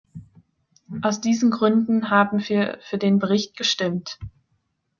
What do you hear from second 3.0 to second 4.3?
Bericht gestimmt.